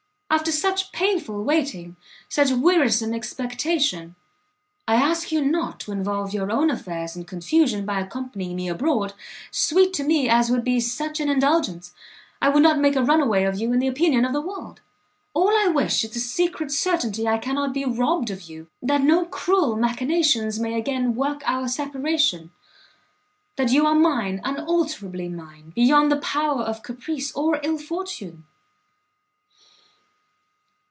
after 0.33 0.49
such 0.49 0.93
painful 0.93 1.43
waiting, 1.43 1.97
such 2.29 2.51
wearisome 2.53 3.13
expectation! 3.13 4.15
I 4.87 4.95
ask 4.95 5.29
you 5.29 5.43
not 5.43 5.81
to 5.81 5.91
involve 5.91 6.33
your 6.33 6.49
own 6.49 6.69
affairs 6.69 7.17
in 7.17 7.25
confusion 7.25 7.85
by 7.85 7.99
accompanying 7.99 8.55
me 8.55 8.69
abroad; 8.69 9.13
sweet 9.51 9.91
to 9.95 10.05
me 10.05 10.29
as 10.29 10.49
would 10.49 10.63
be 10.63 10.79
such 10.79 11.19
an 11.19 11.27
indulgence, 11.27 11.91
I 12.41 12.47
would 12.47 12.63
not 12.63 12.79
make 12.79 12.95
a 12.95 13.03
run 13.03 13.19
away 13.19 13.43
of 13.43 13.59
you 13.59 13.73
in 13.73 13.79
the 13.79 13.89
opinion 13.89 14.23
of 14.23 14.31
the 14.31 14.39
world. 14.39 14.79
All 15.33 15.49
I 15.49 15.67
wish 15.67 16.01
is 16.05 16.11
the 16.11 16.19
secret 16.19 16.71
certainty 16.71 17.27
I 17.27 17.37
cannot 17.37 17.73
be 17.73 17.83
robbed 17.83 18.29
of 18.31 18.43
you, 18.43 18.69
that 18.81 19.01
no 19.03 19.25
cruel 19.25 19.75
machinations 19.75 20.61
may 20.61 20.77
again 20.77 21.13
work 21.13 21.41
our 21.45 21.67
separation, 21.67 22.51
that 23.57 23.71
you 23.73 23.85
are 23.85 23.95
mine, 23.95 24.39
unalterably 24.45 25.27
mine, 25.27 25.73
beyond 25.75 26.09
the 26.09 26.15
power 26.21 26.61
of 26.63 26.83
caprice 26.83 27.33
or 27.35 27.59
ill 27.63 27.77
fortune." 27.77 28.45